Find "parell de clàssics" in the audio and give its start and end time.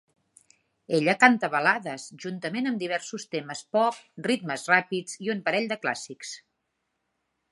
5.51-6.35